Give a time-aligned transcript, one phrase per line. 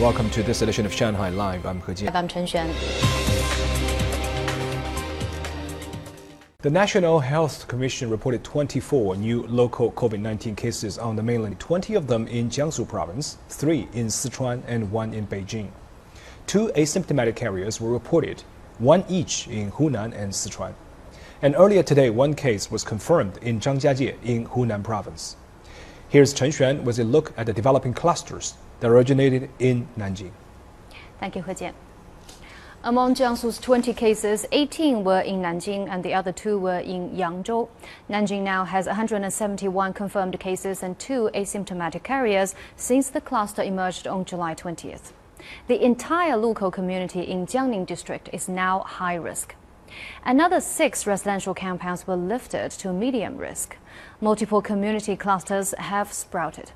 [0.00, 1.64] Welcome to this edition of Shanghai Live.
[1.64, 2.14] I'm He Jian.
[2.14, 2.70] I'm Chen Xuan.
[6.58, 11.94] The National Health Commission reported 24 new local COVID 19 cases on the mainland, 20
[11.94, 15.70] of them in Jiangsu province, 3 in Sichuan, and 1 in Beijing.
[16.46, 18.42] Two asymptomatic carriers were reported,
[18.76, 20.74] one each in Hunan and Sichuan.
[21.40, 25.36] And earlier today, one case was confirmed in Zhangjiajie in Hunan province.
[26.10, 30.32] Here's Chen Xuan with a look at the developing clusters that originated in Nanjing.
[31.18, 31.74] Thank you, He Jian.
[32.84, 37.68] Among Jiangsu's 20 cases, 18 were in Nanjing and the other two were in Yangzhou.
[38.08, 44.24] Nanjing now has 171 confirmed cases and two asymptomatic carriers since the cluster emerged on
[44.24, 45.12] July 20th.
[45.66, 49.56] The entire Lukou community in Jiangning district is now high risk.
[50.24, 53.76] Another six residential compounds were lifted to medium risk.
[54.20, 56.70] Multiple community clusters have sprouted.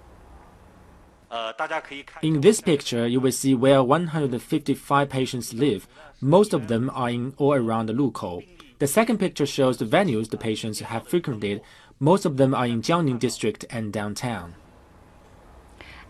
[2.23, 5.87] In this picture, you will see where 155 patients live.
[6.21, 8.45] Most of them are in or around Lukou.
[8.81, 11.61] The second picture shows the venues the patients have frequented.
[12.01, 14.55] Most of them are in Jiangning district and downtown.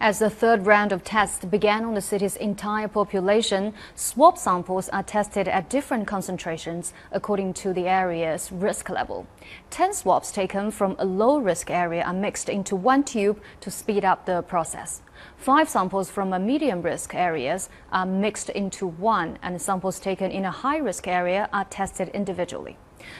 [0.02, 5.02] As the third round of tests began on the city's entire population, swab samples are
[5.02, 9.26] tested at different concentrations according to the area's risk level.
[9.68, 14.02] Ten swabs taken from a low risk area are mixed into one tube to speed
[14.02, 15.02] up the process.
[15.36, 20.46] Five samples from a medium risk areas are mixed into one, and samples taken in
[20.46, 22.78] a high risk area are tested individually.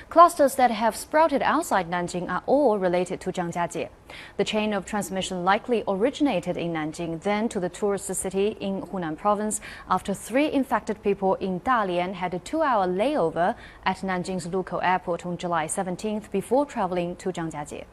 [0.08, 3.88] Clusters that have sprouted outside Nanjing are all related to Zhangjiajie.
[4.36, 9.16] The chain of transmission likely originated in Nanjing, then to the tourist city in Hunan
[9.16, 15.24] province after three infected people in Dalian had a two-hour layover at Nanjing's Lukou airport
[15.24, 17.84] on July 17th before traveling to Zhangjiajie.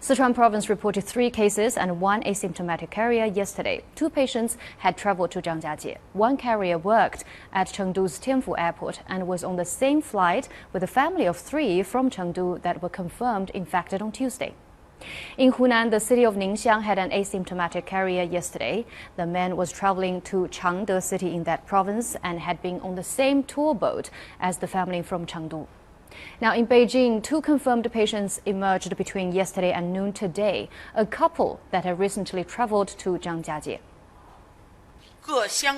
[0.00, 3.82] Sichuan province reported three cases and one asymptomatic carrier yesterday.
[3.94, 5.98] Two patients had traveled to Zhangjiajie.
[6.12, 10.86] One carrier worked at Chengdu's Tianfu airport and was on the same flight with a
[10.86, 14.54] family of three from Chengdu that were confirmed infected on Tuesday.
[15.36, 18.84] In Hunan, the city of Ningxiang had an asymptomatic carrier yesterday.
[19.16, 23.04] The man was traveling to Changde city in that province and had been on the
[23.04, 24.10] same tour boat
[24.40, 25.66] as the family from Chengdu.
[26.40, 31.84] Now, in Beijing, two confirmed patients emerged between yesterday and noon today, a couple that
[31.84, 33.80] had recently traveled to Zhangjiajie.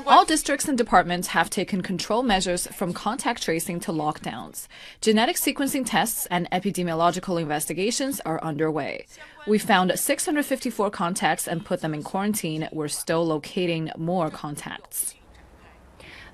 [0.07, 4.69] All districts and departments have taken control measures from contact tracing to lockdowns.
[5.01, 9.07] Genetic sequencing tests and epidemiological investigations are underway.
[9.49, 12.69] We found 654 contacts and put them in quarantine.
[12.71, 15.17] We're still locating more contacts.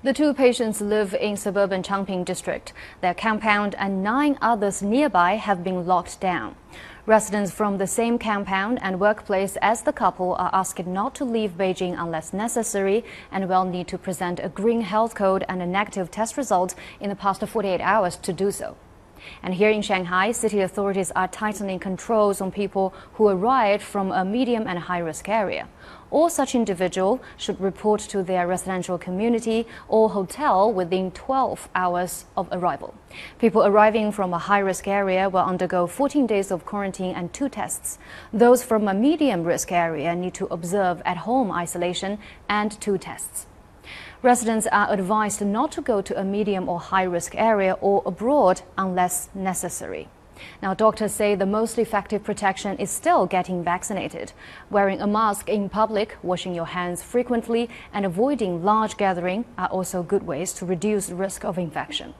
[0.03, 2.71] The two patients live in suburban Changping district.
[3.01, 6.55] Their compound and nine others nearby have been locked down.
[7.07, 11.57] Residents from the same compound and workplace as the couple are asked not to leave
[11.57, 16.11] Beijing unless necessary and will need to present a green health code and a negative
[16.11, 18.77] test result in the past 48 hours to do so.
[19.43, 24.23] And here in Shanghai, city authorities are tightening controls on people who arrive from a
[24.25, 25.67] medium and high risk area.
[26.09, 32.47] All such individual should report to their residential community or hotel within 12 hours of
[32.51, 32.93] arrival.
[33.39, 37.49] People arriving from a high risk area will undergo 14 days of quarantine and two
[37.49, 37.99] tests.
[38.31, 43.47] Those from a medium risk area need to observe at home isolation and two tests.
[44.22, 48.62] Residents are advised not to go to a medium or high risk area or abroad
[48.76, 50.08] unless necessary.
[50.62, 54.32] Now, doctors say the most effective protection is still getting vaccinated.
[54.70, 60.02] Wearing a mask in public, washing your hands frequently, and avoiding large gathering are also
[60.02, 62.14] good ways to reduce the risk of infection.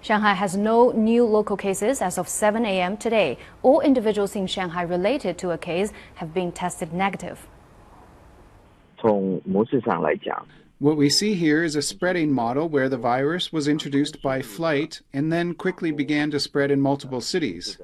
[0.00, 2.96] Shanghai has no new local cases as of 7 a.m.
[2.96, 3.38] today.
[3.62, 7.46] All individuals in Shanghai related to a case have been tested negative.
[9.00, 10.44] 从模式上来讲，
[10.79, 15.01] What we see here is a spreading model where the virus was introduced by flight
[15.13, 17.77] and then quickly began to spread in multiple cities.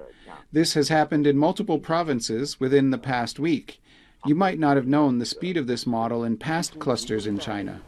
[0.52, 3.80] This has happened in multiple provinces within the past week.
[4.26, 7.82] You might not have known the speed of this model in past clusters in China.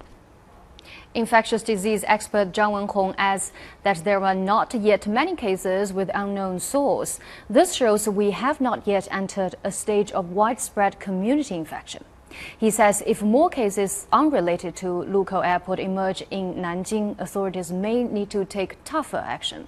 [1.13, 3.51] Infectious disease expert Zhang Wenhong adds
[3.83, 7.19] that there are not yet many cases with unknown source.
[7.49, 12.05] This shows we have not yet entered a stage of widespread community infection.
[12.57, 18.29] He says if more cases unrelated to Lukou Airport emerge in Nanjing, authorities may need
[18.31, 19.67] to take tougher action.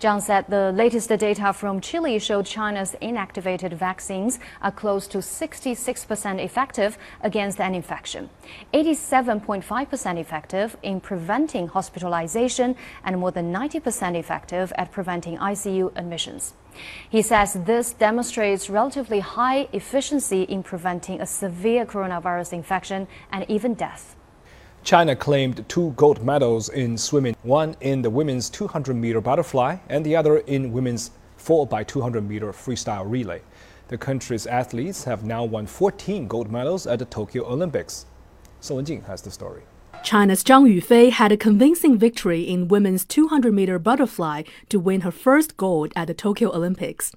[0.00, 6.40] Zhang said the latest data from Chile showed China's inactivated vaccines are close to 66%
[6.44, 8.28] effective against an infection,
[8.74, 16.54] 87.5% effective in preventing hospitalization, and more than 90% effective at preventing ICU admissions.
[17.08, 23.74] He says this demonstrates relatively high efficiency in preventing a severe coronavirus infection and even
[23.74, 24.16] death.
[24.84, 30.04] China claimed two gold medals in swimming, one in the women's 200 meter butterfly and
[30.04, 33.42] the other in women's 4 by 200 meter freestyle relay.
[33.88, 38.06] The country's athletes have now won 14 gold medals at the Tokyo Olympics.
[38.60, 39.62] So Wenjing has the story.
[40.02, 45.12] China's Zhang Yufei had a convincing victory in women's 200 meter butterfly to win her
[45.12, 47.12] first gold at the Tokyo Olympics.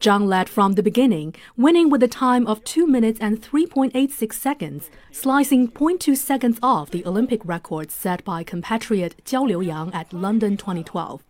[0.00, 4.90] Zhang led from the beginning, winning with a time of 2 minutes and 3.86 seconds,
[5.10, 11.22] slicing 0.2 seconds off the Olympic record set by compatriot Jiao Liuyang at London 2012.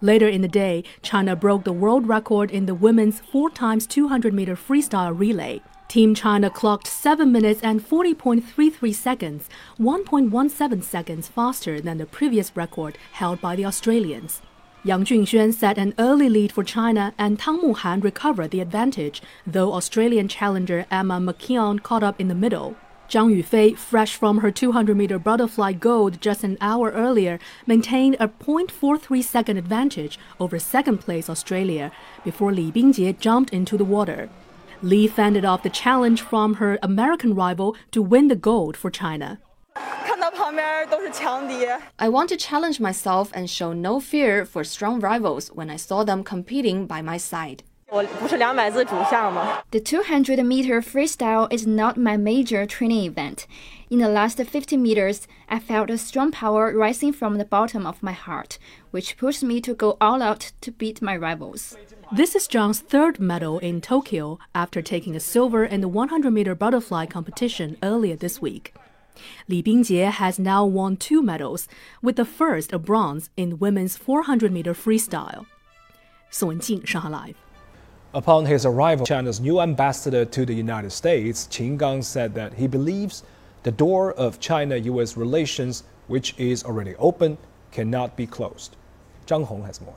[0.00, 4.32] Later in the day, China broke the world record in the women's 4 times 200
[4.32, 5.60] meter freestyle relay.
[5.88, 9.48] Team China clocked 7 minutes and 40.33 seconds,
[9.78, 14.42] 1.17 seconds faster than the previous record held by the Australians.
[14.82, 19.72] Yang Junxuan set an early lead for China, and Tang Muhan recovered the advantage, though
[19.74, 22.76] Australian challenger Emma McKeon caught up in the middle.
[23.08, 28.26] Zhang Yufei, fresh from her 200 meter butterfly gold just an hour earlier, maintained a
[28.26, 31.92] 0.43 second advantage over second place Australia
[32.24, 34.28] before Li Bingjie jumped into the water.
[34.82, 39.40] Li fended off the challenge from her American rival to win the gold for China.
[41.98, 46.04] I want to challenge myself and show no fear for strong rivals when I saw
[46.04, 47.62] them competing by my side.
[49.70, 53.46] The 200 meter freestyle is not my major training event.
[53.88, 58.02] In the last 50 meters, I felt a strong power rising from the bottom of
[58.02, 58.58] my heart,
[58.90, 61.76] which pushed me to go all out to beat my rivals.
[62.10, 66.56] This is Zhang's third medal in Tokyo after taking a silver in the 100 meter
[66.56, 68.74] butterfly competition earlier this week.
[69.46, 71.68] Li Bingjie has now won two medals,
[72.02, 75.46] with the first a bronze in women's 400 meter freestyle.
[76.30, 77.45] Song Jing, Shanghai Live.
[78.14, 82.66] Upon his arrival, China's new ambassador to the United States, Qin Gang, said that he
[82.66, 83.22] believes
[83.62, 87.36] the door of China US relations, which is already open,
[87.72, 88.76] cannot be closed.
[89.26, 89.96] Zhang Hong has more.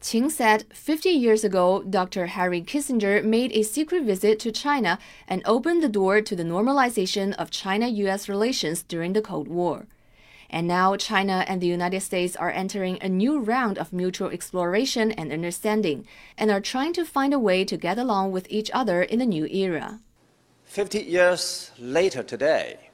[0.00, 2.26] Qin said 50 years ago, Dr.
[2.26, 4.98] Henry Kissinger made a secret visit to China
[5.28, 9.86] and opened the door to the normalization of China US relations during the Cold War.
[10.52, 15.10] And now China and the United States are entering a new round of mutual exploration
[15.10, 16.06] and understanding
[16.36, 19.26] and are trying to find a way to get along with each other in the
[19.26, 20.00] new era.
[20.64, 22.90] 50 years later today,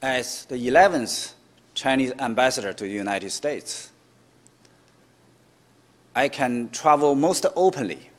[0.00, 1.34] as the 11th
[1.74, 3.90] Chinese ambassador to the United States,
[6.14, 8.10] I can travel most openly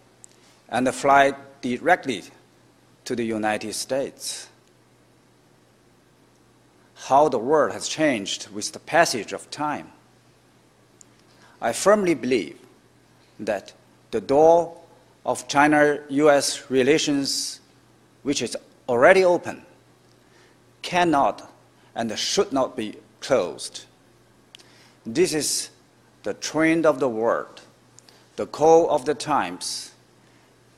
[0.69, 2.23] and fly directly
[3.05, 4.49] to the United States.
[7.05, 9.91] How the world has changed with the passage of time.
[11.61, 12.59] I firmly believe
[13.39, 13.73] that
[14.11, 14.77] the door
[15.25, 17.59] of China US relations,
[18.23, 18.57] which is
[18.87, 19.65] already open,
[20.81, 21.51] cannot
[21.95, 23.85] and should not be closed.
[25.05, 25.69] This is
[26.23, 27.61] the trend of the world
[28.35, 29.91] the call of the times,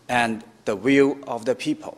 [0.07, 1.97] and the will of the people.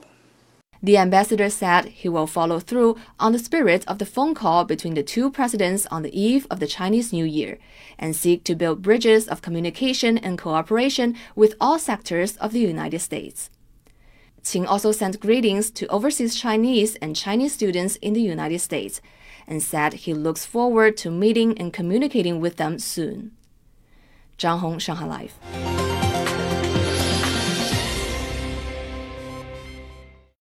[0.81, 4.93] The ambassador said he will follow through on the spirit of the phone call between
[4.93, 7.57] the two presidents on the eve of the Chinese New Year
[7.97, 12.99] and seek to build bridges of communication and cooperation with all sectors of the United
[12.99, 13.49] States.
[14.41, 19.01] Qin also sent greetings to overseas Chinese and Chinese students in the United States
[19.47, 23.31] and said he looks forward to meeting and communicating with them soon.
[24.37, 25.88] Zhang Hong, Shanghai Live.